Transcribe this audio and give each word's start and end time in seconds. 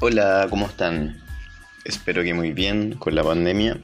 Hola, 0.00 0.48
¿cómo 0.50 0.66
están? 0.66 1.22
Espero 1.84 2.24
que 2.24 2.34
muy 2.34 2.52
bien 2.52 2.94
con 2.94 3.14
la 3.14 3.22
pandemia. 3.22 3.78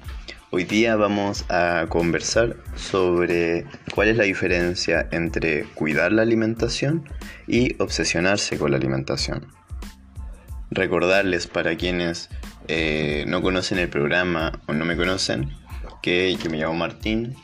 Hoy 0.50 0.64
día 0.64 0.96
vamos 0.96 1.44
a 1.48 1.86
conversar 1.88 2.56
sobre 2.74 3.64
cuál 3.94 4.08
es 4.08 4.16
la 4.16 4.24
diferencia 4.24 5.08
entre 5.12 5.66
cuidar 5.66 6.10
la 6.10 6.22
alimentación 6.22 7.08
y 7.46 7.80
obsesionarse 7.80 8.58
con 8.58 8.72
la 8.72 8.78
alimentación. 8.78 9.46
Recordarles 10.72 11.46
para 11.46 11.76
quienes 11.76 12.28
eh, 12.66 13.24
no 13.28 13.40
conocen 13.40 13.78
el 13.78 13.88
programa 13.88 14.60
o 14.66 14.72
no 14.72 14.84
me 14.84 14.96
conocen 14.96 15.48
que 16.02 16.34
yo 16.34 16.50
me 16.50 16.58
llamo 16.58 16.74
Martín 16.74 17.36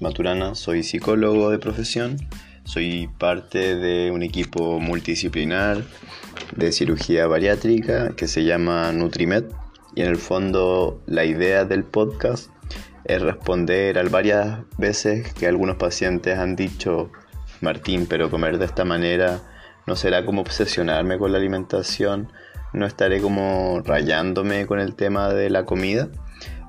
Maturana, 0.00 0.54
soy 0.54 0.82
psicólogo 0.82 1.50
de 1.50 1.58
profesión, 1.58 2.16
soy 2.64 3.10
parte 3.18 3.76
de 3.76 4.10
un 4.10 4.22
equipo 4.22 4.80
multidisciplinar 4.80 5.84
de 6.54 6.72
cirugía 6.72 7.26
bariátrica 7.26 8.14
que 8.16 8.28
se 8.28 8.44
llama 8.44 8.92
Nutrimed 8.92 9.44
y 9.94 10.02
en 10.02 10.08
el 10.08 10.16
fondo 10.16 11.02
la 11.06 11.24
idea 11.24 11.64
del 11.64 11.84
podcast 11.84 12.50
es 13.04 13.22
responder 13.22 13.98
a 13.98 14.02
varias 14.04 14.58
veces 14.78 15.32
que 15.32 15.46
algunos 15.46 15.76
pacientes 15.76 16.38
han 16.38 16.56
dicho 16.56 17.10
Martín, 17.60 18.06
pero 18.08 18.30
comer 18.30 18.58
de 18.58 18.66
esta 18.66 18.84
manera 18.84 19.40
no 19.86 19.96
será 19.96 20.26
como 20.26 20.40
obsesionarme 20.40 21.18
con 21.18 21.32
la 21.32 21.38
alimentación, 21.38 22.32
no 22.72 22.86
estaré 22.86 23.20
como 23.20 23.80
rayándome 23.84 24.66
con 24.66 24.80
el 24.80 24.94
tema 24.94 25.32
de 25.32 25.48
la 25.50 25.64
comida. 25.64 26.08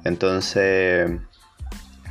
Entonces, 0.05 1.11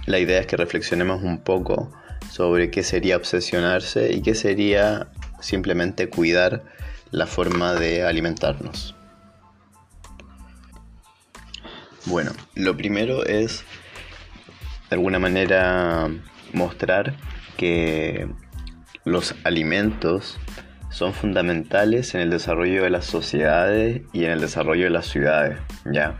la 0.07 0.19
idea 0.19 0.41
es 0.41 0.47
que 0.47 0.57
reflexionemos 0.57 1.23
un 1.23 1.39
poco 1.39 1.93
sobre 2.31 2.71
qué 2.71 2.83
sería 2.83 3.17
obsesionarse 3.17 4.13
y 4.13 4.21
qué 4.21 4.35
sería 4.35 5.09
simplemente 5.41 6.11
cuidar 6.11 6.65
la 7.11 7.27
forma 7.27 7.75
de 7.75 8.05
alimentarnos. 8.05 8.95
Bueno, 12.07 12.33
lo 12.55 12.77
primero 12.77 13.25
es 13.25 13.65
de 14.91 14.95
alguna 14.95 15.19
manera 15.19 16.09
mostrar 16.53 17.17
que 17.57 18.29
los 19.05 19.35
alimentos 19.45 20.39
son 20.91 21.13
fundamentales 21.15 22.15
en 22.15 22.21
el 22.23 22.31
desarrollo 22.31 22.85
de 22.85 22.91
las 22.91 23.07
sociedades 23.07 24.03
y 24.13 24.25
en 24.25 24.31
el 24.31 24.41
desarrollo 24.41 24.85
de 24.85 24.91
las 24.91 25.07
ciudades, 25.07 25.59
¿ya? 25.85 26.19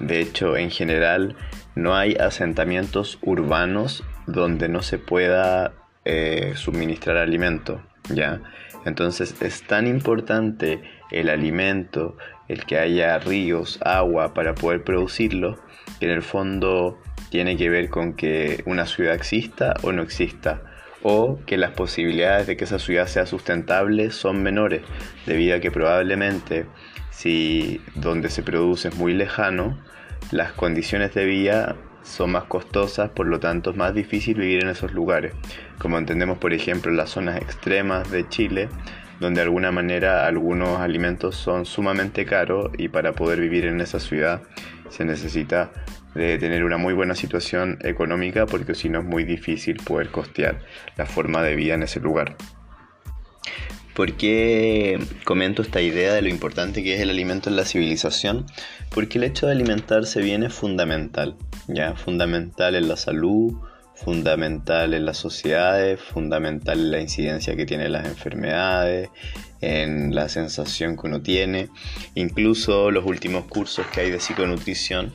De 0.00 0.20
hecho, 0.20 0.56
en 0.56 0.70
general, 0.70 1.36
no 1.74 1.94
hay 1.94 2.14
asentamientos 2.14 3.18
urbanos 3.22 4.04
donde 4.26 4.68
no 4.68 4.82
se 4.82 4.98
pueda 4.98 5.72
eh, 6.04 6.54
suministrar 6.56 7.16
alimento, 7.16 7.82
¿ya? 8.08 8.40
Entonces 8.84 9.34
es 9.40 9.62
tan 9.62 9.86
importante 9.86 10.82
el 11.10 11.28
alimento, 11.28 12.16
el 12.48 12.64
que 12.64 12.78
haya 12.78 13.18
ríos, 13.18 13.78
agua 13.82 14.34
para 14.34 14.54
poder 14.54 14.84
producirlo, 14.84 15.58
que 16.00 16.06
en 16.06 16.12
el 16.12 16.22
fondo 16.22 16.98
tiene 17.30 17.56
que 17.56 17.68
ver 17.68 17.90
con 17.90 18.14
que 18.14 18.62
una 18.66 18.86
ciudad 18.86 19.14
exista 19.14 19.74
o 19.82 19.92
no 19.92 20.02
exista, 20.02 20.62
o 21.02 21.38
que 21.46 21.56
las 21.56 21.72
posibilidades 21.72 22.46
de 22.46 22.56
que 22.56 22.64
esa 22.64 22.78
ciudad 22.78 23.06
sea 23.06 23.26
sustentable 23.26 24.10
son 24.10 24.42
menores, 24.42 24.82
debido 25.26 25.56
a 25.56 25.60
que 25.60 25.70
probablemente 25.70 26.66
si 27.10 27.80
donde 27.94 28.30
se 28.30 28.42
produce 28.42 28.88
es 28.88 28.96
muy 28.96 29.12
lejano, 29.12 29.78
las 30.30 30.52
condiciones 30.52 31.14
de 31.14 31.24
vida 31.24 31.76
son 32.02 32.32
más 32.32 32.44
costosas, 32.44 33.10
por 33.10 33.26
lo 33.26 33.40
tanto 33.40 33.70
es 33.70 33.76
más 33.76 33.94
difícil 33.94 34.38
vivir 34.38 34.62
en 34.62 34.70
esos 34.70 34.92
lugares, 34.92 35.34
como 35.78 35.98
entendemos 35.98 36.38
por 36.38 36.52
ejemplo 36.52 36.92
las 36.92 37.10
zonas 37.10 37.40
extremas 37.40 38.10
de 38.10 38.28
Chile, 38.28 38.68
donde 39.20 39.40
de 39.40 39.44
alguna 39.44 39.72
manera 39.72 40.26
algunos 40.26 40.80
alimentos 40.80 41.36
son 41.36 41.66
sumamente 41.66 42.24
caros 42.24 42.70
y 42.78 42.88
para 42.88 43.12
poder 43.12 43.40
vivir 43.40 43.66
en 43.66 43.80
esa 43.80 44.00
ciudad 44.00 44.42
se 44.88 45.04
necesita 45.04 45.70
de 46.14 46.38
tener 46.38 46.64
una 46.64 46.78
muy 46.78 46.94
buena 46.94 47.14
situación 47.14 47.78
económica 47.82 48.46
porque 48.46 48.74
si 48.74 48.88
no 48.88 49.00
es 49.00 49.04
muy 49.04 49.24
difícil 49.24 49.76
poder 49.76 50.10
costear 50.10 50.60
la 50.96 51.06
forma 51.06 51.42
de 51.42 51.56
vida 51.56 51.74
en 51.74 51.82
ese 51.82 52.00
lugar. 52.00 52.36
¿Por 53.98 54.16
qué 54.16 54.96
comento 55.24 55.60
esta 55.60 55.80
idea 55.80 56.14
de 56.14 56.22
lo 56.22 56.28
importante 56.28 56.84
que 56.84 56.94
es 56.94 57.00
el 57.00 57.10
alimento 57.10 57.50
en 57.50 57.56
la 57.56 57.64
civilización? 57.64 58.46
Porque 58.94 59.18
el 59.18 59.24
hecho 59.24 59.46
de 59.46 59.52
alimentarse 59.54 60.20
bien 60.20 60.44
es 60.44 60.54
fundamental, 60.54 61.34
¿ya? 61.66 61.96
Fundamental 61.96 62.76
en 62.76 62.86
la 62.86 62.96
salud, 62.96 63.54
fundamental 63.96 64.94
en 64.94 65.04
las 65.04 65.16
sociedades, 65.16 66.00
fundamental 66.00 66.78
en 66.78 66.90
la 66.92 67.00
incidencia 67.00 67.56
que 67.56 67.66
tienen 67.66 67.90
las 67.90 68.06
enfermedades, 68.06 69.10
en 69.60 70.14
la 70.14 70.28
sensación 70.28 70.96
que 70.96 71.08
uno 71.08 71.20
tiene. 71.20 71.68
Incluso 72.14 72.92
los 72.92 73.04
últimos 73.04 73.46
cursos 73.46 73.84
que 73.88 74.02
hay 74.02 74.12
de 74.12 74.20
psiconutrición 74.20 75.12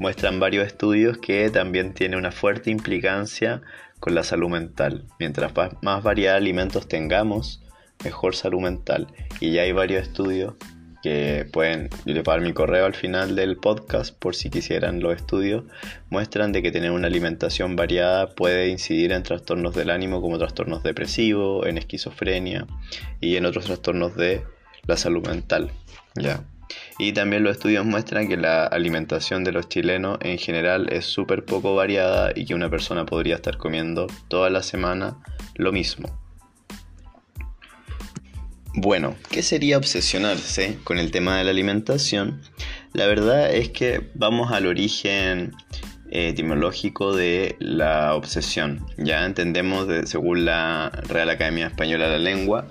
muestran 0.00 0.38
varios 0.38 0.66
estudios 0.66 1.16
que 1.16 1.48
también 1.48 1.94
tiene 1.94 2.18
una 2.18 2.30
fuerte 2.30 2.70
implicancia 2.70 3.62
con 4.00 4.14
la 4.14 4.22
salud 4.22 4.50
mental. 4.50 5.06
Mientras 5.18 5.50
más 5.80 6.02
variedad 6.02 6.32
de 6.32 6.36
alimentos 6.36 6.88
tengamos, 6.88 7.62
mejor 8.04 8.34
salud 8.34 8.60
mental. 8.60 9.08
Y 9.40 9.52
ya 9.52 9.62
hay 9.62 9.72
varios 9.72 10.02
estudios 10.02 10.54
que 11.02 11.46
pueden, 11.52 11.90
yo 12.04 12.14
les 12.14 12.42
mi 12.42 12.52
correo 12.52 12.84
al 12.84 12.94
final 12.94 13.36
del 13.36 13.56
podcast 13.56 14.16
por 14.18 14.34
si 14.34 14.50
quisieran 14.50 15.00
los 15.00 15.14
estudios, 15.14 15.64
muestran 16.10 16.52
de 16.52 16.62
que 16.62 16.72
tener 16.72 16.90
una 16.90 17.06
alimentación 17.06 17.76
variada 17.76 18.34
puede 18.34 18.68
incidir 18.68 19.12
en 19.12 19.22
trastornos 19.22 19.74
del 19.74 19.90
ánimo 19.90 20.20
como 20.20 20.38
trastornos 20.38 20.82
depresivos, 20.82 21.66
en 21.66 21.78
esquizofrenia 21.78 22.66
y 23.20 23.36
en 23.36 23.46
otros 23.46 23.66
trastornos 23.66 24.16
de 24.16 24.42
la 24.86 24.96
salud 24.96 25.26
mental. 25.26 25.70
¿ya? 26.16 26.42
Y 26.98 27.12
también 27.12 27.44
los 27.44 27.52
estudios 27.52 27.84
muestran 27.84 28.28
que 28.28 28.36
la 28.36 28.64
alimentación 28.64 29.44
de 29.44 29.52
los 29.52 29.68
chilenos 29.68 30.18
en 30.20 30.38
general 30.38 30.92
es 30.92 31.06
súper 31.06 31.44
poco 31.44 31.74
variada 31.74 32.32
y 32.34 32.44
que 32.44 32.54
una 32.54 32.68
persona 32.68 33.06
podría 33.06 33.36
estar 33.36 33.56
comiendo 33.56 34.06
toda 34.28 34.50
la 34.50 34.62
semana 34.62 35.18
lo 35.54 35.72
mismo. 35.72 36.27
Bueno, 38.80 39.16
¿qué 39.28 39.42
sería 39.42 39.76
obsesionarse 39.76 40.78
con 40.84 41.00
el 41.00 41.10
tema 41.10 41.36
de 41.36 41.42
la 41.42 41.50
alimentación? 41.50 42.40
La 42.92 43.08
verdad 43.08 43.52
es 43.52 43.70
que 43.70 44.08
vamos 44.14 44.52
al 44.52 44.66
origen 44.66 45.50
eh, 46.12 46.28
etimológico 46.28 47.12
de 47.12 47.56
la 47.58 48.14
obsesión. 48.14 48.86
Ya 48.96 49.26
entendemos, 49.26 49.88
según 50.08 50.44
la 50.44 50.92
Real 51.08 51.28
Academia 51.28 51.66
Española 51.66 52.04
de 52.04 52.18
la 52.20 52.30
Lengua, 52.30 52.68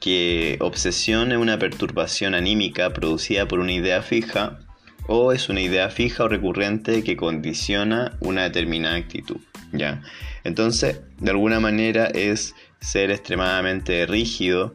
que 0.00 0.56
obsesión 0.58 1.30
es 1.30 1.38
una 1.38 1.56
perturbación 1.56 2.34
anímica 2.34 2.92
producida 2.92 3.46
por 3.46 3.60
una 3.60 3.74
idea 3.74 4.02
fija 4.02 4.58
o 5.06 5.30
es 5.30 5.48
una 5.48 5.60
idea 5.60 5.88
fija 5.88 6.24
o 6.24 6.28
recurrente 6.28 7.04
que 7.04 7.16
condiciona 7.16 8.18
una 8.18 8.42
determinada 8.42 8.96
actitud. 8.96 9.38
¿ya? 9.70 10.02
Entonces, 10.42 11.00
de 11.20 11.30
alguna 11.30 11.60
manera 11.60 12.06
es 12.06 12.56
ser 12.80 13.12
extremadamente 13.12 14.04
rígido 14.06 14.74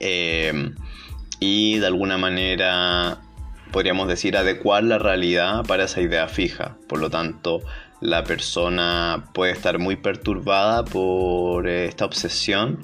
eh, 0.00 0.72
y 1.38 1.78
de 1.78 1.86
alguna 1.86 2.18
manera 2.18 3.20
podríamos 3.70 4.08
decir 4.08 4.36
adecuar 4.36 4.84
la 4.84 4.98
realidad 4.98 5.64
para 5.66 5.84
esa 5.84 6.00
idea 6.00 6.28
fija. 6.28 6.76
Por 6.88 7.00
lo 7.00 7.10
tanto, 7.10 7.62
la 8.00 8.24
persona 8.24 9.26
puede 9.32 9.52
estar 9.52 9.78
muy 9.78 9.96
perturbada 9.96 10.84
por 10.84 11.68
esta 11.68 12.04
obsesión, 12.04 12.80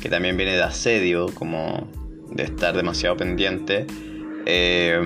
que 0.00 0.08
también 0.08 0.36
viene 0.36 0.52
de 0.52 0.62
asedio, 0.62 1.26
como 1.34 1.88
de 2.30 2.44
estar 2.44 2.76
demasiado 2.76 3.16
pendiente. 3.16 3.86
Eh, 4.46 5.00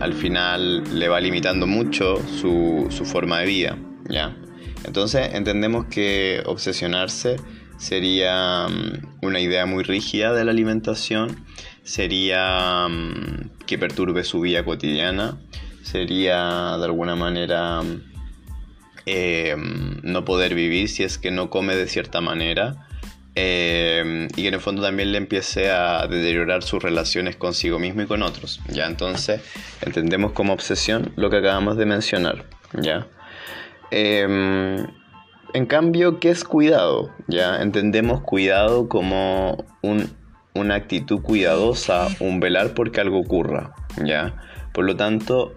al 0.00 0.14
final 0.14 0.84
le 0.98 1.08
va 1.08 1.20
limitando 1.20 1.66
mucho 1.66 2.16
su, 2.26 2.86
su 2.90 3.04
forma 3.04 3.40
de 3.40 3.46
vida. 3.46 3.78
¿ya? 4.08 4.36
Entonces 4.84 5.34
entendemos 5.34 5.86
que 5.86 6.42
obsesionarse 6.46 7.36
sería 7.78 8.68
mm, 8.68 9.24
una 9.24 9.40
idea 9.40 9.66
muy 9.66 9.84
rígida 9.84 10.32
de 10.32 10.44
la 10.44 10.50
alimentación, 10.50 11.44
sería 11.82 12.86
mm, 12.88 13.64
que 13.66 13.78
perturbe 13.78 14.24
su 14.24 14.40
vida 14.40 14.64
cotidiana, 14.64 15.38
sería 15.82 16.76
de 16.78 16.84
alguna 16.84 17.16
manera 17.16 17.82
mm, 17.82 18.02
eh, 19.06 19.56
no 20.02 20.24
poder 20.24 20.54
vivir 20.54 20.88
si 20.88 21.04
es 21.04 21.18
que 21.18 21.30
no 21.30 21.50
come 21.50 21.76
de 21.76 21.86
cierta 21.86 22.20
manera. 22.20 22.82
Eh, 23.38 24.28
y 24.34 24.42
que 24.42 24.48
en 24.48 24.54
el 24.54 24.60
fondo 24.60 24.80
también 24.80 25.12
le 25.12 25.18
empiece 25.18 25.70
a 25.70 26.06
deteriorar 26.06 26.62
sus 26.62 26.82
relaciones 26.82 27.36
consigo 27.36 27.78
mismo 27.78 28.00
y 28.00 28.06
con 28.06 28.22
otros. 28.22 28.60
Ya 28.68 28.86
entonces 28.86 29.42
entendemos 29.82 30.32
como 30.32 30.54
obsesión 30.54 31.12
lo 31.16 31.28
que 31.28 31.36
acabamos 31.36 31.76
de 31.76 31.84
mencionar. 31.84 32.46
Ya. 32.72 33.06
Eh, 33.90 34.86
en 35.54 35.66
cambio, 35.66 36.20
¿qué 36.20 36.30
es 36.30 36.44
cuidado? 36.44 37.10
Ya 37.28 37.60
entendemos 37.62 38.20
cuidado 38.22 38.88
como 38.88 39.64
una 40.54 40.74
actitud 40.74 41.22
cuidadosa, 41.22 42.08
un 42.20 42.40
velar 42.40 42.74
porque 42.74 43.00
algo 43.00 43.20
ocurra. 43.20 43.74
¿ya? 44.04 44.34
Por 44.72 44.84
lo 44.84 44.96
tanto, 44.96 45.54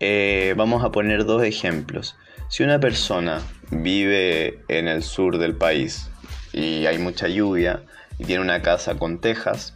eh, 0.00 0.54
vamos 0.56 0.84
a 0.84 0.92
poner 0.92 1.24
dos 1.24 1.42
ejemplos. 1.42 2.16
Si 2.48 2.62
una 2.62 2.80
persona 2.80 3.40
vive 3.70 4.60
en 4.68 4.88
el 4.88 5.02
sur 5.02 5.38
del 5.38 5.56
país 5.56 6.10
y 6.52 6.86
hay 6.86 6.98
mucha 6.98 7.28
lluvia 7.28 7.82
y 8.18 8.24
tiene 8.24 8.42
una 8.42 8.62
casa 8.62 8.96
con 8.96 9.20
tejas, 9.20 9.74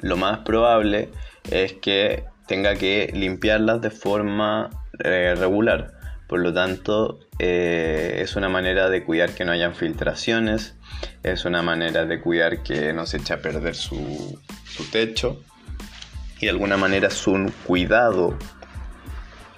lo 0.00 0.16
más 0.16 0.38
probable 0.38 1.10
es 1.50 1.74
que 1.74 2.24
tenga 2.46 2.76
que 2.76 3.10
limpiarlas 3.14 3.80
de 3.80 3.90
forma 3.90 4.70
eh, 5.02 5.34
regular. 5.36 5.95
Por 6.26 6.40
lo 6.40 6.52
tanto, 6.52 7.20
eh, 7.38 8.18
es 8.22 8.34
una 8.34 8.48
manera 8.48 8.88
de 8.88 9.04
cuidar 9.04 9.30
que 9.30 9.44
no 9.44 9.52
hayan 9.52 9.74
filtraciones, 9.74 10.76
es 11.22 11.44
una 11.44 11.62
manera 11.62 12.04
de 12.04 12.20
cuidar 12.20 12.62
que 12.62 12.92
no 12.92 13.06
se 13.06 13.18
eche 13.18 13.34
a 13.34 13.40
perder 13.40 13.74
su, 13.74 14.40
su 14.64 14.90
techo 14.90 15.42
y 16.40 16.46
de 16.46 16.50
alguna 16.50 16.76
manera 16.76 17.08
es 17.08 17.26
un 17.26 17.52
cuidado. 17.64 18.36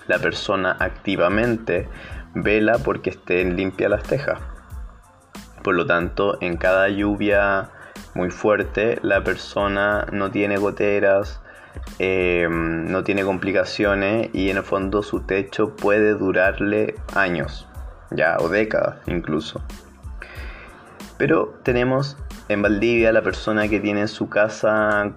La 0.06 0.18
persona 0.18 0.76
activamente 0.78 1.88
vela 2.34 2.78
porque 2.78 3.10
estén 3.10 3.56
limpias 3.56 3.90
las 3.90 4.02
tejas. 4.02 4.40
Por 5.62 5.74
lo 5.74 5.86
tanto, 5.86 6.38
en 6.40 6.56
cada 6.56 6.88
lluvia 6.88 7.70
muy 8.14 8.30
fuerte, 8.30 8.98
la 9.02 9.24
persona 9.24 10.06
no 10.12 10.30
tiene 10.30 10.56
goteras, 10.56 11.40
em, 11.98 12.90
no 12.90 13.04
tiene 13.04 13.24
complicaciones 13.24 14.30
y 14.32 14.50
en 14.50 14.58
el 14.58 14.62
fondo 14.62 15.02
su 15.02 15.20
techo 15.20 15.74
puede 15.76 16.14
durarle 16.14 16.94
años, 17.14 17.68
ya, 18.10 18.36
o 18.38 18.48
décadas 18.48 18.96
incluso. 19.06 19.62
Pero 21.18 21.58
tenemos 21.64 22.16
en 22.48 22.62
Valdivia 22.62 23.12
la 23.12 23.22
persona 23.22 23.68
que 23.68 23.80
tiene 23.80 24.08
su 24.08 24.28
casa 24.28 25.12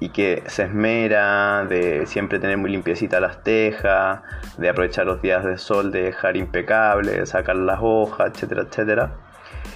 y 0.00 0.10
que 0.10 0.42
se 0.46 0.64
esmera 0.64 1.64
de 1.64 2.06
siempre 2.06 2.38
tener 2.38 2.58
muy 2.58 2.70
limpiecita 2.70 3.20
las 3.20 3.42
tejas, 3.42 4.20
de 4.58 4.68
aprovechar 4.68 5.06
los 5.06 5.22
días 5.22 5.44
de 5.44 5.58
sol, 5.58 5.90
de 5.90 6.02
dejar 6.02 6.36
impecable, 6.36 7.12
de 7.12 7.26
sacar 7.26 7.56
las 7.56 7.78
hojas, 7.80 8.32
etcétera, 8.34 8.62
etcétera. 8.62 9.12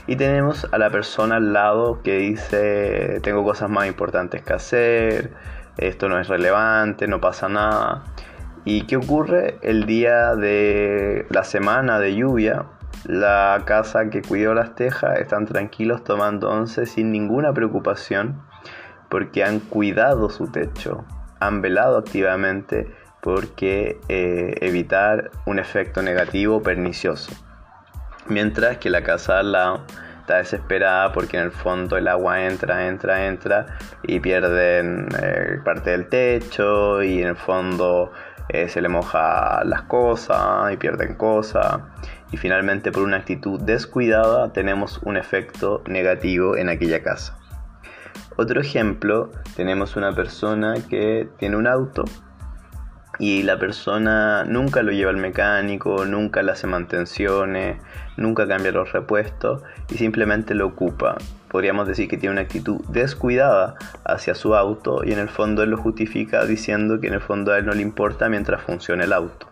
Y 0.06 0.16
tenemos 0.16 0.66
a 0.72 0.78
la 0.78 0.90
persona 0.90 1.36
al 1.36 1.52
lado 1.52 2.02
que 2.02 2.18
dice, 2.18 3.20
tengo 3.22 3.44
cosas 3.44 3.70
más 3.70 3.86
importantes 3.86 4.42
que 4.42 4.52
hacer, 4.52 5.30
esto 5.78 6.08
no 6.08 6.18
es 6.20 6.28
relevante, 6.28 7.06
no 7.06 7.20
pasa 7.20 7.48
nada. 7.48 8.04
¿Y 8.64 8.82
qué 8.82 8.96
ocurre? 8.96 9.58
El 9.62 9.86
día 9.86 10.36
de 10.36 11.26
la 11.30 11.44
semana 11.44 11.98
de 11.98 12.14
lluvia, 12.14 12.66
la 13.04 13.62
casa 13.64 14.10
que 14.10 14.22
cuidó 14.22 14.54
las 14.54 14.74
tejas 14.74 15.18
están 15.18 15.46
tranquilos 15.46 16.04
tomando 16.04 16.50
once 16.50 16.86
sin 16.86 17.10
ninguna 17.10 17.52
preocupación 17.52 18.42
porque 19.08 19.44
han 19.44 19.60
cuidado 19.60 20.30
su 20.30 20.46
techo, 20.52 21.04
han 21.40 21.60
velado 21.60 21.98
activamente 21.98 22.88
porque 23.20 24.00
eh, 24.08 24.54
evitar 24.60 25.30
un 25.44 25.58
efecto 25.58 26.02
negativo 26.02 26.62
pernicioso. 26.62 27.32
Mientras 28.26 28.78
que 28.78 28.90
la 28.90 29.02
casa 29.02 29.40
al 29.40 29.52
está 30.22 30.36
desesperada 30.36 31.12
porque 31.12 31.36
en 31.36 31.44
el 31.44 31.50
fondo 31.50 31.96
el 31.96 32.08
agua 32.08 32.44
entra, 32.44 32.86
entra, 32.86 33.26
entra 33.26 33.66
y 34.04 34.20
pierden 34.20 35.08
eh, 35.20 35.58
parte 35.64 35.90
del 35.90 36.08
techo 36.08 37.02
y 37.02 37.20
en 37.20 37.28
el 37.28 37.36
fondo 37.36 38.12
eh, 38.48 38.68
se 38.68 38.80
le 38.80 38.88
moja 38.88 39.64
las 39.64 39.82
cosas 39.82 40.72
y 40.72 40.76
pierden 40.76 41.16
cosas 41.16 41.80
y 42.30 42.36
finalmente 42.36 42.92
por 42.92 43.02
una 43.02 43.18
actitud 43.18 43.60
descuidada 43.60 44.52
tenemos 44.52 45.00
un 45.02 45.16
efecto 45.16 45.82
negativo 45.86 46.56
en 46.56 46.68
aquella 46.68 47.02
casa. 47.02 47.36
Otro 48.36 48.60
ejemplo, 48.60 49.30
tenemos 49.56 49.96
una 49.96 50.12
persona 50.12 50.74
que 50.88 51.28
tiene 51.36 51.56
un 51.56 51.66
auto 51.66 52.04
y 53.22 53.44
la 53.44 53.56
persona 53.56 54.42
nunca 54.42 54.82
lo 54.82 54.90
lleva 54.90 55.12
al 55.12 55.16
mecánico, 55.16 56.04
nunca 56.06 56.42
le 56.42 56.50
hace 56.50 56.66
mantenciones, 56.66 57.80
nunca 58.16 58.48
cambia 58.48 58.72
los 58.72 58.90
repuestos 58.90 59.62
y 59.90 59.94
simplemente 59.94 60.56
lo 60.56 60.66
ocupa. 60.66 61.14
Podríamos 61.46 61.86
decir 61.86 62.08
que 62.08 62.16
tiene 62.16 62.32
una 62.32 62.42
actitud 62.42 62.80
descuidada 62.88 63.76
hacia 64.04 64.34
su 64.34 64.56
auto 64.56 65.04
y 65.04 65.12
en 65.12 65.20
el 65.20 65.28
fondo 65.28 65.62
él 65.62 65.70
lo 65.70 65.76
justifica 65.76 66.44
diciendo 66.46 66.98
que 66.98 67.06
en 67.06 67.14
el 67.14 67.20
fondo 67.20 67.52
a 67.52 67.58
él 67.58 67.66
no 67.66 67.74
le 67.74 67.82
importa 67.82 68.28
mientras 68.28 68.60
funcione 68.60 69.04
el 69.04 69.12
auto. 69.12 69.46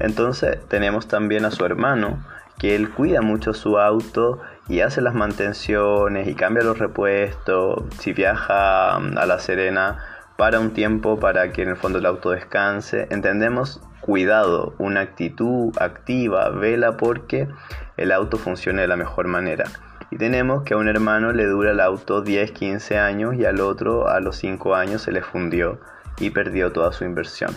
Entonces 0.00 0.58
tenemos 0.66 1.06
también 1.06 1.44
a 1.44 1.52
su 1.52 1.64
hermano 1.64 2.18
que 2.58 2.74
él 2.74 2.90
cuida 2.90 3.22
mucho 3.22 3.54
su 3.54 3.78
auto 3.78 4.40
y 4.68 4.80
hace 4.80 5.02
las 5.02 5.14
mantenciones 5.14 6.26
y 6.26 6.34
cambia 6.34 6.64
los 6.64 6.80
repuestos. 6.80 7.84
Si 8.00 8.12
viaja 8.12 8.96
a 8.96 9.26
La 9.26 9.38
Serena 9.38 10.07
para 10.38 10.60
un 10.60 10.70
tiempo 10.70 11.18
para 11.18 11.50
que 11.50 11.62
en 11.62 11.70
el 11.70 11.76
fondo 11.76 11.98
el 11.98 12.06
auto 12.06 12.30
descanse. 12.30 13.08
Entendemos 13.10 13.80
cuidado, 14.00 14.72
una 14.78 15.00
actitud 15.00 15.76
activa, 15.80 16.50
vela 16.50 16.96
porque 16.96 17.48
el 17.96 18.12
auto 18.12 18.38
funcione 18.38 18.82
de 18.82 18.86
la 18.86 18.94
mejor 18.94 19.26
manera. 19.26 19.64
Y 20.12 20.16
tenemos 20.16 20.62
que 20.62 20.74
a 20.74 20.76
un 20.76 20.86
hermano 20.86 21.32
le 21.32 21.44
dura 21.44 21.72
el 21.72 21.80
auto 21.80 22.22
10, 22.22 22.52
15 22.52 22.98
años 22.98 23.34
y 23.34 23.46
al 23.46 23.60
otro 23.60 24.08
a 24.08 24.20
los 24.20 24.36
5 24.36 24.76
años 24.76 25.02
se 25.02 25.10
le 25.10 25.22
fundió 25.22 25.80
y 26.20 26.30
perdió 26.30 26.70
toda 26.70 26.92
su 26.92 27.02
inversión. 27.02 27.50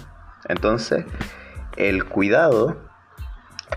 Entonces, 0.49 1.05
el 1.77 2.05
cuidado 2.05 2.77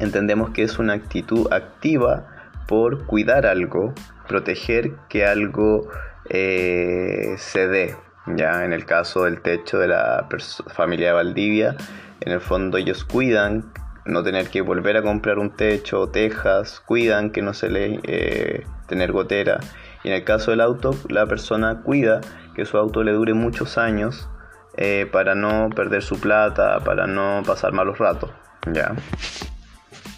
entendemos 0.00 0.48
que 0.50 0.62
es 0.62 0.78
una 0.78 0.94
actitud 0.94 1.52
activa 1.52 2.26
por 2.66 3.04
cuidar 3.04 3.44
algo, 3.44 3.92
proteger 4.26 4.92
que 5.10 5.26
algo 5.26 5.90
eh, 6.30 7.34
se 7.36 7.68
dé. 7.68 7.96
Ya 8.26 8.64
en 8.64 8.72
el 8.72 8.86
caso 8.86 9.24
del 9.24 9.42
techo 9.42 9.78
de 9.78 9.88
la 9.88 10.28
familia 10.74 11.08
de 11.08 11.12
Valdivia, 11.12 11.76
en 12.20 12.32
el 12.32 12.40
fondo 12.40 12.78
ellos 12.78 13.04
cuidan 13.04 13.72
no 14.06 14.22
tener 14.22 14.48
que 14.48 14.60
volver 14.60 14.96
a 14.96 15.02
comprar 15.02 15.38
un 15.38 15.50
techo 15.50 16.00
o 16.00 16.08
tejas, 16.08 16.80
cuidan 16.80 17.30
que 17.30 17.42
no 17.42 17.54
se 17.54 17.70
le 17.70 18.00
eh, 18.04 18.66
tener 18.86 19.12
gotera. 19.12 19.60
Y 20.02 20.08
en 20.08 20.14
el 20.14 20.24
caso 20.24 20.50
del 20.50 20.60
auto, 20.60 20.94
la 21.08 21.26
persona 21.26 21.82
cuida 21.82 22.20
que 22.54 22.66
su 22.66 22.76
auto 22.76 23.02
le 23.02 23.12
dure 23.12 23.34
muchos 23.34 23.78
años 23.78 24.28
eh, 24.76 25.08
para 25.10 25.34
no 25.34 25.70
perder 25.70 26.02
su 26.02 26.20
plata, 26.20 26.80
para 26.80 27.06
no 27.06 27.42
pasar 27.46 27.72
malos 27.72 27.98
ratos. 27.98 28.30
¿ya? 28.72 28.94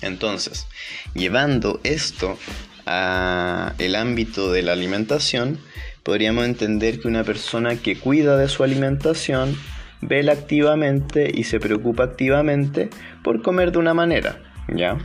Entonces, 0.03 0.67
llevando 1.15 1.81
esto 1.85 2.39
a 2.87 3.75
el 3.79 3.97
ámbito 3.97 4.53
de 4.53 4.63
la 4.63 4.73
alimentación, 4.73 5.59
podríamos 6.07 6.45
entender 6.45 7.01
que 7.01 7.09
una 7.09 7.25
persona 7.25 7.75
que 7.75 7.99
cuida 7.99 8.37
de 8.37 8.49
su 8.49 8.63
alimentación 8.63 9.57
vela 10.01 10.35
activamente 10.35 11.33
y 11.35 11.43
se 11.43 11.59
preocupa 11.59 12.05
activamente 12.05 12.91
por 13.25 13.43
comer 13.43 13.73
de 13.73 13.79
una 13.79 13.93
manera, 13.93 14.41
¿ya? 14.73 14.99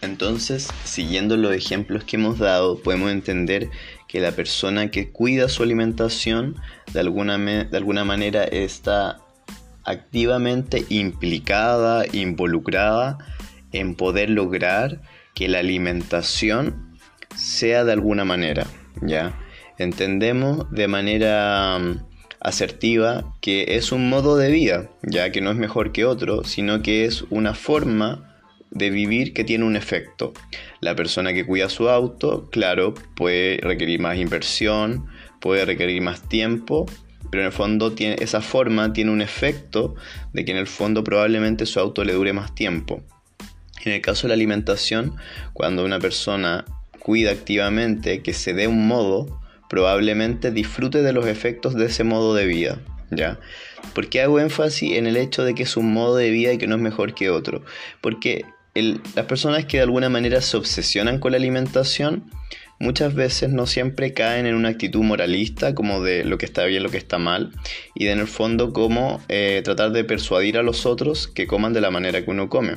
Entonces, 0.00 0.68
siguiendo 0.84 1.36
los 1.36 1.52
ejemplos 1.52 2.04
que 2.04 2.14
hemos 2.14 2.38
dado, 2.38 2.80
podemos 2.80 3.10
entender 3.10 3.68
que 4.06 4.20
la 4.20 4.30
persona 4.30 4.92
que 4.92 5.10
cuida 5.10 5.48
su 5.48 5.64
alimentación 5.64 6.54
de 6.92 7.00
alguna, 7.00 7.36
de 7.36 7.76
alguna 7.76 8.04
manera 8.04 8.44
está 8.44 9.18
activamente 9.82 10.84
implicada, 10.88 12.04
involucrada 12.12 13.18
en 13.72 13.96
poder 13.96 14.30
lograr 14.30 15.00
que 15.34 15.48
la 15.48 15.58
alimentación 15.58 16.96
sea 17.34 17.82
de 17.82 17.90
alguna 17.90 18.24
manera, 18.24 18.64
¿ya? 19.02 19.34
Entendemos 19.78 20.70
de 20.72 20.88
manera 20.88 21.78
mm, 21.78 22.04
asertiva 22.40 23.34
que 23.40 23.76
es 23.76 23.92
un 23.92 24.08
modo 24.08 24.36
de 24.36 24.50
vida, 24.50 24.90
ya 25.02 25.30
que 25.30 25.40
no 25.40 25.50
es 25.50 25.56
mejor 25.56 25.92
que 25.92 26.04
otro, 26.04 26.44
sino 26.44 26.82
que 26.82 27.04
es 27.04 27.22
una 27.30 27.54
forma 27.54 28.28
de 28.70 28.90
vivir 28.90 29.32
que 29.32 29.44
tiene 29.44 29.64
un 29.64 29.76
efecto. 29.76 30.32
La 30.80 30.94
persona 30.94 31.32
que 31.32 31.46
cuida 31.46 31.68
su 31.68 31.88
auto, 31.88 32.48
claro, 32.50 32.94
puede 33.16 33.58
requerir 33.58 34.00
más 34.00 34.18
inversión, 34.18 35.06
puede 35.40 35.64
requerir 35.64 36.02
más 36.02 36.28
tiempo, 36.28 36.86
pero 37.30 37.42
en 37.42 37.46
el 37.46 37.52
fondo 37.52 37.92
tiene, 37.92 38.16
esa 38.20 38.40
forma 38.40 38.92
tiene 38.92 39.10
un 39.10 39.20
efecto 39.20 39.94
de 40.32 40.44
que 40.44 40.50
en 40.50 40.58
el 40.58 40.66
fondo 40.66 41.04
probablemente 41.04 41.66
su 41.66 41.80
auto 41.80 42.04
le 42.04 42.12
dure 42.12 42.32
más 42.32 42.54
tiempo. 42.54 43.02
En 43.84 43.92
el 43.92 44.00
caso 44.00 44.22
de 44.22 44.28
la 44.28 44.34
alimentación, 44.34 45.16
cuando 45.52 45.84
una 45.84 45.98
persona 45.98 46.64
cuida 46.98 47.30
activamente 47.30 48.22
que 48.22 48.34
se 48.34 48.54
dé 48.54 48.66
un 48.66 48.86
modo, 48.86 49.40
probablemente 49.68 50.50
disfrute 50.50 51.02
de 51.02 51.12
los 51.12 51.26
efectos 51.26 51.74
de 51.74 51.86
ese 51.86 52.04
modo 52.04 52.34
de 52.34 52.46
vida. 52.46 52.80
¿Ya? 53.10 53.38
¿Por 53.94 54.08
qué 54.08 54.20
hago 54.20 54.38
énfasis 54.38 54.96
en 54.96 55.06
el 55.06 55.16
hecho 55.16 55.42
de 55.42 55.54
que 55.54 55.62
es 55.62 55.76
un 55.76 55.92
modo 55.92 56.16
de 56.16 56.30
vida 56.30 56.52
y 56.52 56.58
que 56.58 56.66
no 56.66 56.76
es 56.76 56.82
mejor 56.82 57.14
que 57.14 57.30
otro? 57.30 57.64
Porque 58.00 58.44
las 58.74 59.26
personas 59.26 59.64
que 59.64 59.78
de 59.78 59.84
alguna 59.84 60.08
manera 60.08 60.40
se 60.40 60.56
obsesionan 60.56 61.18
con 61.18 61.32
la 61.32 61.38
alimentación 61.38 62.30
muchas 62.78 63.14
veces 63.14 63.50
no 63.50 63.66
siempre 63.66 64.12
caen 64.12 64.46
en 64.46 64.54
una 64.54 64.68
actitud 64.68 65.02
moralista 65.02 65.74
como 65.74 66.02
de 66.02 66.24
lo 66.24 66.38
que 66.38 66.44
está 66.44 66.64
bien, 66.66 66.82
lo 66.82 66.90
que 66.90 66.98
está 66.98 67.18
mal, 67.18 67.50
y 67.94 68.04
de 68.04 68.12
en 68.12 68.20
el 68.20 68.28
fondo 68.28 68.72
como 68.72 69.20
eh, 69.28 69.62
tratar 69.64 69.90
de 69.90 70.04
persuadir 70.04 70.58
a 70.58 70.62
los 70.62 70.86
otros 70.86 71.26
que 71.26 71.48
coman 71.48 71.72
de 71.72 71.80
la 71.80 71.90
manera 71.90 72.22
que 72.24 72.30
uno 72.30 72.48
come 72.48 72.76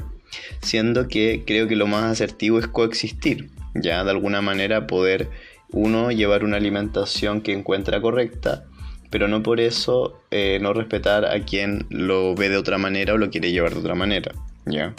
siendo 0.61 1.07
que 1.07 1.43
creo 1.45 1.67
que 1.67 1.75
lo 1.75 1.87
más 1.87 2.05
asertivo 2.05 2.59
es 2.59 2.67
coexistir, 2.67 3.49
ya 3.73 4.03
de 4.03 4.11
alguna 4.11 4.41
manera 4.41 4.87
poder 4.87 5.29
uno 5.71 6.11
llevar 6.11 6.43
una 6.43 6.57
alimentación 6.57 7.41
que 7.41 7.53
encuentra 7.53 8.01
correcta, 8.01 8.65
pero 9.09 9.27
no 9.27 9.43
por 9.43 9.59
eso 9.59 10.21
eh, 10.31 10.59
no 10.61 10.73
respetar 10.73 11.25
a 11.25 11.43
quien 11.43 11.85
lo 11.89 12.35
ve 12.35 12.49
de 12.49 12.57
otra 12.57 12.77
manera 12.77 13.13
o 13.13 13.17
lo 13.17 13.29
quiere 13.29 13.51
llevar 13.51 13.73
de 13.73 13.79
otra 13.79 13.95
manera, 13.95 14.33
¿ya? 14.65 14.93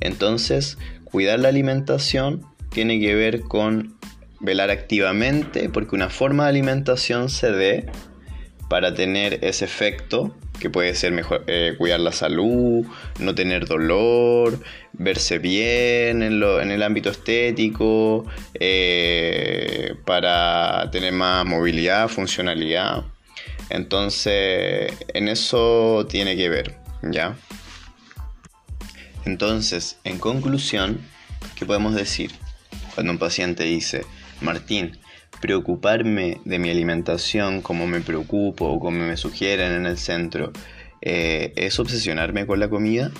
Entonces, 0.00 0.78
cuidar 1.04 1.40
la 1.40 1.48
alimentación 1.48 2.44
tiene 2.70 3.00
que 3.00 3.14
ver 3.14 3.40
con 3.42 3.96
velar 4.40 4.70
activamente 4.70 5.68
porque 5.68 5.94
una 5.94 6.10
forma 6.10 6.44
de 6.44 6.50
alimentación 6.50 7.30
se 7.30 7.50
dé 7.50 7.86
para 8.68 8.94
tener 8.94 9.38
ese 9.42 9.64
efecto, 9.64 10.34
que 10.58 10.70
puede 10.70 10.94
ser 10.94 11.12
mejor, 11.12 11.44
eh, 11.46 11.74
cuidar 11.76 12.00
la 12.00 12.12
salud, 12.12 12.86
no 13.18 13.34
tener 13.34 13.66
dolor, 13.66 14.58
verse 14.92 15.38
bien 15.38 16.22
en, 16.22 16.42
el 16.42 16.82
ámbito 16.82 17.10
estético, 17.10 18.24
eh, 18.54 19.94
para 20.04 20.90
tener 20.90 21.12
más 21.12 21.44
movilidad, 21.44 22.08
funcionalidad. 22.08 23.04
Entonces, 23.70 24.92
en 25.12 25.28
eso 25.28 26.06
tiene 26.08 26.36
que 26.36 26.48
ver, 26.48 26.76
¿ya? 27.02 27.36
Entonces, 29.24 29.98
en 30.04 30.18
conclusión, 30.18 31.00
¿qué 31.56 31.66
podemos 31.66 31.94
decir? 31.94 32.30
Cuando 32.94 33.12
un 33.12 33.18
paciente 33.18 33.64
dice, 33.64 34.02
Martín, 34.40 34.98
preocuparme 35.40 36.40
de 36.44 36.58
mi 36.58 36.70
alimentación 36.70 37.60
como 37.62 37.86
me 37.86 38.00
preocupo 38.00 38.66
o 38.66 38.80
como 38.80 38.98
me 38.98 39.16
sugieren 39.16 39.72
en 39.72 39.86
el 39.86 39.98
centro, 39.98 40.52
eh, 41.02 41.52
¿es 41.56 41.78
obsesionarme 41.78 42.46
con 42.46 42.60
la 42.60 42.68
comida? 42.68 43.10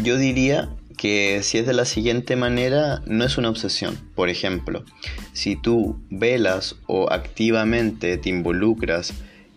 Yo 0.00 0.16
diría 0.16 0.70
que 0.96 1.40
si 1.42 1.58
es 1.58 1.66
de 1.66 1.74
la 1.74 1.84
siguiente 1.84 2.36
manera, 2.36 3.02
no 3.06 3.24
es 3.24 3.38
una 3.38 3.48
obsesión. 3.48 3.98
Por 4.14 4.28
ejemplo, 4.28 4.84
si 5.32 5.56
tú 5.56 6.00
velas 6.10 6.76
o 6.86 7.12
activamente 7.12 8.16
te 8.16 8.28
involucras 8.28 9.12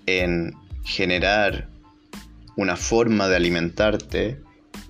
en 0.06 0.54
generar 0.84 1.70
una 2.56 2.76
forma 2.76 3.28
de 3.28 3.36
alimentarte 3.36 4.42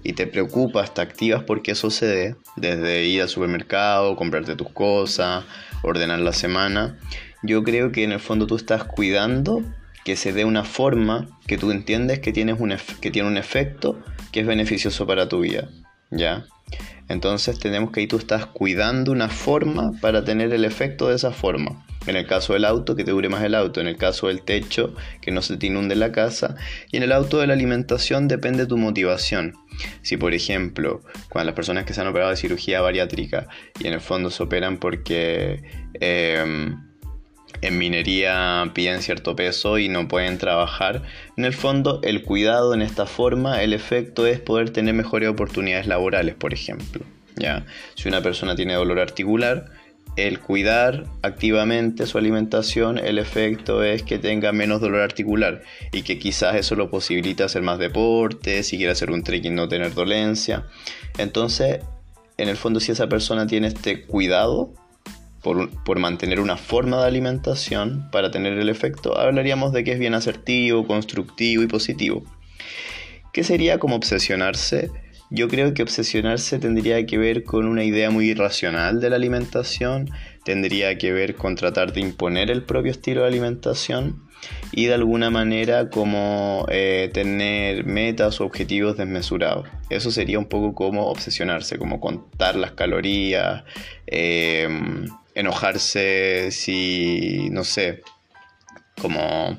y 0.08 0.14
te 0.14 0.26
preocupas, 0.26 0.94
te 0.94 1.02
activas 1.02 1.44
porque 1.44 1.72
eso 1.72 1.90
se 1.90 2.06
dé, 2.06 2.36
desde 2.56 3.04
ir 3.04 3.22
al 3.22 3.28
supermercado, 3.28 4.16
comprarte 4.16 4.56
tus 4.56 4.70
cosas, 4.70 5.44
ordenar 5.82 6.20
la 6.20 6.32
semana, 6.32 6.98
yo 7.44 7.62
creo 7.62 7.92
que 7.92 8.06
en 8.06 8.14
el 8.14 8.22
fondo 8.22 8.48
tú 8.48 8.56
estás 8.56 8.86
cuidando 8.86 9.62
que 10.06 10.16
se 10.16 10.32
dé 10.32 10.46
una 10.46 10.64
forma 10.64 11.28
que 11.46 11.58
tú 11.58 11.72
entiendes 11.72 12.20
que, 12.20 12.32
tienes 12.32 12.58
un 12.58 12.74
que 13.02 13.12
tiene 13.12 13.28
un 13.28 13.36
efecto 13.36 14.00
que 14.32 14.40
es 14.40 14.48
beneficioso 14.48 15.06
para 15.06 15.28
tu 15.28 15.42
vida, 15.42 15.68
¿ya? 16.10 16.46
Entonces 17.10 17.60
tenemos 17.60 17.92
que 17.92 18.02
ahí 18.02 18.08
tú 18.08 18.18
estás 18.18 18.46
cuidando 18.46 19.12
una 19.12 19.30
forma 19.30 19.92
para 20.02 20.26
tener 20.26 20.54
el 20.54 20.66
efecto 20.66 21.08
de 21.08 21.16
esa 21.16 21.32
forma. 21.32 21.86
En 22.06 22.16
el 22.16 22.26
caso 22.26 22.54
del 22.54 22.66
auto, 22.66 22.96
que 22.96 23.04
te 23.04 23.12
dure 23.12 23.28
más 23.30 23.44
el 23.44 23.54
auto. 23.54 23.82
En 23.82 23.88
el 23.88 23.98
caso 23.98 24.28
del 24.28 24.42
techo, 24.42 24.94
que 25.22 25.32
no 25.32 25.42
se 25.42 25.58
te 25.58 25.68
inunde 25.68 25.96
la 25.96 26.12
casa. 26.12 26.56
Y 26.92 26.98
en 26.98 27.04
el 27.04 27.12
auto 27.12 27.40
de 27.40 27.48
la 27.48 27.54
alimentación 27.54 28.28
depende 28.28 28.60
de 28.60 28.68
tu 28.68 28.78
motivación. 28.78 29.54
Si 30.02 30.18
por 30.18 30.34
ejemplo, 30.34 31.02
cuando 31.30 31.48
las 31.48 31.56
personas 31.56 31.86
que 31.86 31.94
se 31.94 32.02
han 32.02 32.08
operado 32.08 32.32
de 32.32 32.38
cirugía 32.38 32.82
bariátrica 32.82 33.48
y 33.80 33.88
en 33.88 33.94
el 33.94 34.02
fondo 34.02 34.30
se 34.30 34.44
operan 34.44 34.78
porque... 34.78 35.64
Em, 36.00 36.87
en 37.62 37.78
minería 37.78 38.72
piden 38.74 39.02
cierto 39.02 39.36
peso 39.36 39.78
y 39.78 39.90
no 39.90 40.08
pueden 40.08 40.38
trabajar. 40.38 41.04
En 41.36 41.46
el 41.46 41.54
fondo, 41.54 42.00
el 42.04 42.24
cuidado 42.24 42.74
en 42.74 42.82
esta 42.82 43.06
forma, 43.06 43.62
el 43.64 43.74
efecto 43.74 44.26
es 44.26 44.40
poder 44.40 44.70
tener 44.70 44.94
mejores 44.94 45.30
oportunidades 45.30 45.88
laborales, 45.88 46.36
por 46.36 46.54
ejemplo. 46.54 47.04
¿ya? 47.36 47.66
Si 47.96 48.08
una 48.08 48.22
persona 48.22 48.56
tiene 48.56 48.74
dolor 48.74 49.00
articular, 49.00 49.66
el 50.16 50.40
cuidar 50.40 51.06
activamente 51.22 52.08
su 52.08 52.18
alimentación, 52.18 52.98
el 52.98 53.20
efecto 53.20 53.84
es 53.84 54.02
que 54.02 54.18
tenga 54.18 54.52
menos 54.52 54.82
dolor 54.82 55.02
articular 55.02 55.62
y 55.92 56.02
que 56.02 56.18
quizás 56.18 56.56
eso 56.56 56.76
lo 56.76 56.90
posibilita 56.90 57.46
hacer 57.46 57.62
más 57.62 57.78
deporte, 57.78 58.64
si 58.64 58.78
quiere 58.78 58.92
hacer 58.92 59.12
un 59.12 59.24
trekking 59.24 59.54
no 59.54 59.68
tener 59.68 59.94
dolencia. 59.94 60.66
Entonces, 61.20 61.82
en 62.38 62.50
el 62.50 62.58
fondo, 62.58 62.80
si 62.80 62.92
esa 62.92 63.08
persona 63.08 63.46
tiene 63.46 63.68
este 63.68 64.06
cuidado, 64.06 64.74
por, 65.84 66.00
mantener 66.00 66.40
una 66.40 66.58
forma 66.58 67.02
de 67.02 67.08
alimentación 67.08 68.10
para 68.12 68.32
tener 68.32 68.58
el 68.58 68.70
efecto, 68.70 69.18
hablaríamos 69.18 69.72
de 69.72 69.84
que 69.84 69.94
es 69.94 70.00
bien 70.00 70.14
asertivo, 70.14 70.86
constructivo 70.86 71.64
y 71.64 71.68
positivo. 71.68 72.24
¿Qué 73.32 73.44
sería 73.44 73.80
como 73.80 73.96
obsesionarse? 73.96 74.92
Yo 75.30 75.48
creo 75.48 75.74
que 75.74 75.84
obsesionarse 75.84 76.60
tendría 76.60 77.06
que 77.06 77.18
ver 77.18 77.44
con 77.44 77.66
una 77.66 77.84
idea 77.84 78.10
muy 78.10 78.30
irracional 78.30 79.00
de 79.00 79.10
la 79.10 79.18
alimentación, 79.18 80.10
tendría 80.44 80.98
que 80.98 81.12
ver 81.12 81.36
con 81.36 81.56
tratar 81.56 81.94
de 81.94 82.02
imponer 82.02 82.50
el 82.50 82.64
propio 82.64 82.92
estilo 82.92 83.22
de 83.22 83.28
alimentación 83.28 84.28
y 84.72 84.86
de 84.86 84.94
alguna 84.94 85.30
manera 85.30 85.90
como 85.90 86.66
eh, 86.70 87.10
tener 87.14 87.86
metas 87.86 88.40
o 88.40 88.46
objetivos 88.46 88.98
desmesurados. 88.98 89.68
Eso 89.90 90.12
sería 90.12 90.40
un 90.40 90.46
poco 90.46 90.74
como 90.74 91.08
obsesionarse, 91.08 91.78
como 91.78 92.00
contar 92.00 92.56
las 92.56 92.72
calorías, 92.72 93.64
eh, 94.08 94.68
enojarse 95.38 96.50
si, 96.52 97.50
no 97.52 97.64
sé, 97.64 98.02
como 99.00 99.56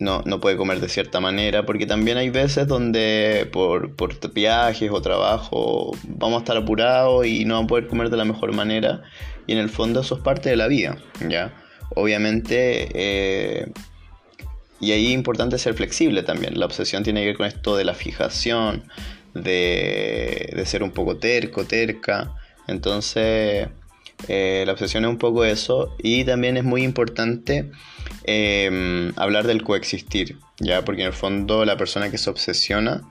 no, 0.00 0.22
no, 0.24 0.40
puede 0.40 0.56
comer 0.56 0.80
de 0.80 0.88
cierta 0.88 1.20
manera, 1.20 1.64
porque 1.64 1.86
también 1.86 2.16
hay 2.16 2.30
veces 2.30 2.66
donde 2.66 3.48
por, 3.52 3.94
por, 3.94 4.32
viajes 4.32 4.90
o 4.90 5.00
trabajo 5.00 5.92
vamos 6.02 6.38
a 6.38 6.40
estar 6.40 6.56
apurados 6.56 7.26
y 7.26 7.44
no 7.44 7.54
vamos 7.54 7.66
a 7.66 7.68
poder 7.68 7.86
comer 7.86 8.10
de 8.10 8.16
la 8.16 8.24
mejor 8.24 8.52
manera, 8.52 9.02
y 9.46 9.52
en 9.52 9.58
el 9.58 9.68
fondo 9.68 10.00
eso 10.00 10.16
es 10.16 10.20
parte 10.22 10.50
de 10.50 10.56
la 10.56 10.66
vida, 10.66 10.96
¿ya? 11.28 11.54
Obviamente, 11.94 12.88
eh, 12.94 13.72
y 14.80 14.90
ahí 14.90 15.06
es 15.08 15.12
importante 15.12 15.58
ser 15.58 15.74
flexible 15.74 16.24
también, 16.24 16.58
la 16.58 16.66
obsesión 16.66 17.04
tiene 17.04 17.20
que 17.20 17.26
ver 17.26 17.36
con 17.36 17.46
esto 17.46 17.76
de 17.76 17.84
la 17.84 17.94
fijación, 17.94 18.82
de, 19.34 20.50
de 20.56 20.66
ser 20.66 20.82
un 20.82 20.90
poco 20.90 21.18
terco, 21.18 21.64
terca, 21.66 22.34
entonces 22.66 23.68
eh, 24.28 24.64
la 24.66 24.72
obsesión 24.72 25.04
es 25.04 25.10
un 25.10 25.18
poco 25.18 25.44
eso 25.44 25.94
y 26.02 26.24
también 26.24 26.56
es 26.56 26.64
muy 26.64 26.82
importante 26.82 27.70
em, 28.24 29.12
hablar 29.16 29.46
del 29.46 29.62
coexistir, 29.62 30.38
¿ya? 30.58 30.84
Porque 30.84 31.02
en 31.02 31.08
el 31.08 31.12
fondo 31.12 31.64
la 31.64 31.76
persona 31.76 32.10
que 32.10 32.18
se 32.18 32.30
obsesiona 32.30 33.02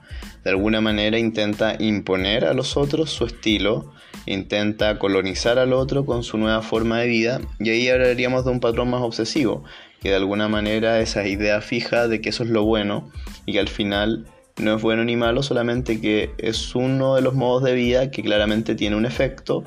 de 0.44 0.50
alguna 0.50 0.80
manera 0.80 1.18
intenta 1.18 1.76
imponer 1.78 2.44
a 2.44 2.54
los 2.54 2.76
otros 2.76 3.10
su 3.10 3.26
estilo, 3.26 3.92
intenta 4.26 4.98
colonizar 4.98 5.58
al 5.58 5.72
otro 5.72 6.06
con 6.06 6.22
su 6.22 6.38
nueva 6.38 6.62
forma 6.62 6.98
de 7.00 7.08
vida 7.08 7.40
y 7.58 7.70
ahí 7.70 7.88
hablaríamos 7.88 8.44
de 8.44 8.52
un 8.52 8.60
patrón 8.60 8.90
más 8.90 9.02
obsesivo, 9.02 9.64
que 10.00 10.10
de 10.10 10.16
alguna 10.16 10.48
manera 10.48 11.00
esa 11.00 11.26
idea 11.26 11.60
fija 11.60 12.08
de 12.08 12.20
que 12.20 12.30
eso 12.30 12.44
es 12.44 12.50
lo 12.50 12.64
bueno 12.64 13.10
y 13.44 13.52
que 13.52 13.60
al 13.60 13.68
final 13.68 14.26
no 14.56 14.76
es 14.76 14.82
bueno 14.82 15.04
ni 15.04 15.16
malo, 15.16 15.42
solamente 15.42 16.00
que 16.00 16.30
es 16.38 16.74
uno 16.74 17.16
de 17.16 17.22
los 17.22 17.34
modos 17.34 17.62
de 17.62 17.74
vida 17.74 18.10
que 18.10 18.22
claramente 18.22 18.74
tiene 18.74 18.96
un 18.96 19.06
efecto 19.06 19.64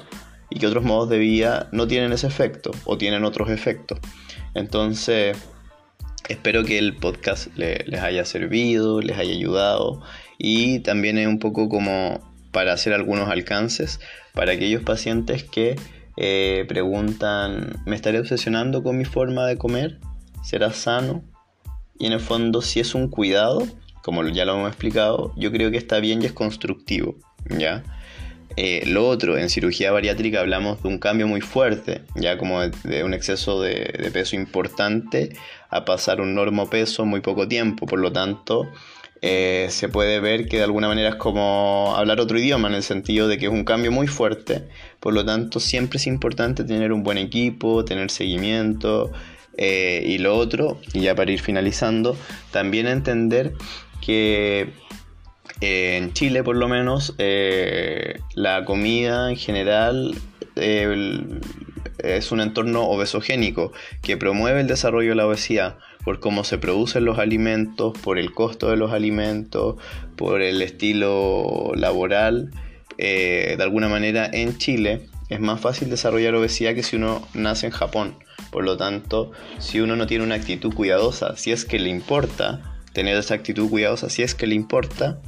y 0.53 0.59
que 0.59 0.67
otros 0.67 0.83
modos 0.83 1.09
de 1.09 1.17
vida 1.17 1.67
no 1.71 1.87
tienen 1.87 2.13
ese 2.13 2.27
efecto 2.27 2.71
o 2.85 2.97
tienen 2.97 3.23
otros 3.23 3.49
efectos. 3.49 3.99
Entonces, 4.53 5.35
espero 6.29 6.63
que 6.63 6.77
el 6.77 6.95
podcast 6.95 7.47
les 7.57 8.01
haya 8.01 8.23
servido, 8.23 9.01
les 9.01 9.17
haya 9.17 9.33
ayudado 9.33 10.03
y 10.37 10.79
también 10.79 11.17
es 11.17 11.27
un 11.27 11.39
poco 11.39 11.69
como 11.69 12.19
para 12.51 12.73
hacer 12.73 12.93
algunos 12.93 13.29
alcances 13.29 13.99
para 14.33 14.51
aquellos 14.51 14.83
pacientes 14.83 15.43
que 15.43 15.75
eh, 16.17 16.65
preguntan, 16.67 17.81
¿me 17.87 17.95
estaré 17.95 18.19
obsesionando 18.19 18.83
con 18.83 18.95
mi 18.95 19.05
forma 19.05 19.47
de 19.47 19.57
comer? 19.57 19.99
¿Será 20.43 20.71
sano? 20.71 21.23
Y 21.97 22.05
en 22.05 22.13
el 22.13 22.19
fondo, 22.19 22.61
si 22.61 22.79
es 22.79 22.93
un 22.93 23.09
cuidado, 23.09 23.65
como 24.03 24.23
ya 24.27 24.45
lo 24.45 24.53
hemos 24.53 24.69
explicado, 24.69 25.33
yo 25.35 25.51
creo 25.51 25.71
que 25.71 25.77
está 25.77 25.99
bien 25.99 26.21
y 26.21 26.25
es 26.25 26.33
constructivo, 26.33 27.15
¿ya? 27.57 27.83
Eh, 28.55 28.83
lo 28.85 29.07
otro, 29.07 29.37
en 29.37 29.49
cirugía 29.49 29.91
bariátrica 29.91 30.39
hablamos 30.39 30.83
de 30.83 30.89
un 30.89 30.99
cambio 30.99 31.27
muy 31.27 31.41
fuerte, 31.41 32.01
ya 32.15 32.37
como 32.37 32.61
de, 32.61 33.03
un 33.03 33.13
exceso 33.13 33.61
de, 33.61 34.09
peso 34.13 34.35
importante 34.35 35.35
a 35.69 35.85
pasar 35.85 36.21
un 36.21 36.35
normo 36.35 36.69
peso 36.69 37.05
muy 37.05 37.21
poco 37.21 37.47
tiempo. 37.47 37.87
Por 37.87 37.99
lo 37.99 38.11
tanto, 38.11 38.69
eh, 39.21 39.67
se 39.69 39.89
puede 39.89 40.19
ver 40.19 40.47
que 40.47 40.57
de 40.57 40.63
alguna 40.63 40.87
manera 40.87 41.09
es 41.09 41.15
como 41.15 41.95
hablar 41.97 42.19
otro 42.19 42.37
idioma 42.37 42.67
en 42.67 42.75
el 42.75 42.83
sentido 42.83 43.27
de 43.27 43.37
que 43.37 43.45
es 43.47 43.51
un 43.51 43.63
cambio 43.63 43.91
muy 43.91 44.07
fuerte. 44.07 44.67
Por 44.99 45.13
lo 45.13 45.25
tanto, 45.25 45.59
siempre 45.59 45.97
es 45.97 46.05
importante 46.05 46.63
tener 46.63 46.91
un 46.91 47.03
buen 47.03 47.17
equipo, 47.17 47.83
tener 47.85 48.11
seguimiento. 48.11 49.11
Eh, 49.57 50.03
y 50.05 50.17
lo 50.17 50.35
otro, 50.35 50.79
y 50.93 51.01
ya 51.01 51.15
para 51.15 51.31
ir 51.31 51.39
finalizando, 51.39 52.17
también 52.51 52.87
entender 52.87 53.53
que 54.01 54.69
en 55.61 56.13
Chile 56.13 56.43
por 56.43 56.55
lo 56.55 56.67
menos 56.67 57.15
eh, 57.17 58.19
la 58.35 58.65
comida 58.65 59.29
en 59.29 59.37
general 59.37 60.15
es 60.55 62.31
un 62.31 62.41
entorno 62.41 62.83
obesogénico 62.83 63.71
que 64.01 64.17
promueve 64.17 64.61
el 64.61 64.67
desarrollo 64.67 65.09
de 65.09 65.15
la 65.15 65.27
obesidad 65.27 65.77
por 66.03 66.19
cómo 66.19 66.43
se 66.43 66.57
producen 66.57 67.05
los 67.05 67.17
alimentos, 67.17 67.97
por 67.99 68.19
el 68.19 68.33
costo 68.33 68.69
de 68.69 68.77
los 68.77 68.91
alimentos, 68.91 69.77
por 70.15 70.41
el 70.41 70.61
estilo 70.61 71.71
laboral. 71.75 72.51
Eh, 72.97 73.55
de 73.57 73.63
alguna 73.63 73.89
manera 73.89 74.29
en 74.31 74.57
Chile 74.57 75.07
es 75.29 75.39
más 75.39 75.61
fácil 75.61 75.89
desarrollar 75.89 76.35
obesidad 76.35 76.75
que 76.75 76.83
si 76.83 76.97
uno 76.97 77.25
nace 77.33 77.67
en 77.67 77.71
Japón. 77.71 78.15
Por 78.51 78.65
lo 78.65 78.77
tanto, 78.77 79.31
si 79.59 79.79
uno 79.79 79.95
no 79.95 80.05
tiene 80.05 80.23
una 80.23 80.35
actitud 80.35 80.73
cuidadosa, 80.73 81.37
si 81.37 81.51
es 81.51 81.65
que 81.65 81.79
le 81.79 81.89
importa 81.89 82.72
tener 82.93 83.17
esa 83.17 83.33
actitud 83.33 83.69
cuidadosa, 83.69 84.09
si 84.09 84.23
es 84.23 84.35
que 84.35 84.47
le 84.47 84.55
importa, 84.55 85.19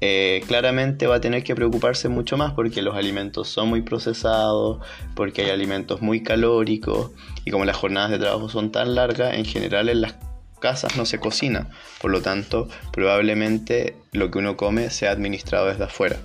eh, 0.00 0.42
claramente 0.46 1.06
va 1.06 1.16
a 1.16 1.20
tener 1.20 1.44
que 1.44 1.54
preocuparse 1.54 2.08
mucho 2.08 2.36
más 2.36 2.52
porque 2.52 2.82
los 2.82 2.96
alimentos 2.96 3.48
son 3.48 3.68
muy 3.68 3.82
procesados, 3.82 4.84
porque 5.14 5.42
hay 5.42 5.50
alimentos 5.50 6.02
muy 6.02 6.22
calóricos 6.22 7.12
y 7.44 7.50
como 7.50 7.64
las 7.64 7.76
jornadas 7.76 8.10
de 8.10 8.18
trabajo 8.18 8.48
son 8.48 8.70
tan 8.70 8.94
largas, 8.94 9.34
en 9.34 9.44
general 9.44 9.88
en 9.88 10.02
las 10.02 10.16
casas 10.60 10.96
no 10.96 11.06
se 11.06 11.18
cocina, 11.18 11.70
por 12.00 12.10
lo 12.10 12.22
tanto 12.22 12.68
probablemente 12.92 13.96
lo 14.12 14.30
que 14.30 14.38
uno 14.38 14.56
come 14.56 14.90
sea 14.90 15.12
administrado 15.12 15.66
desde 15.66 15.84
afuera. 15.84 16.16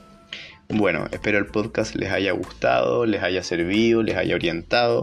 Bueno, 0.71 1.07
espero 1.11 1.39
el 1.39 1.47
podcast 1.47 1.95
les 1.95 2.11
haya 2.11 2.31
gustado, 2.31 3.07
les 3.07 3.23
haya 3.23 3.41
servido, 3.41 4.03
les 4.03 4.15
haya 4.15 4.35
orientado. 4.35 5.01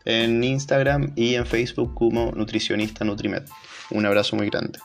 en 0.05 0.43
Instagram 0.43 1.11
y 1.15 1.35
en 1.35 1.45
Facebook 1.45 1.93
como 1.93 2.31
Nutricionista 2.31 3.05
Nutrimed. 3.05 3.43
Un 3.91 4.05
abrazo 4.05 4.35
muy 4.35 4.49
grande. 4.49 4.79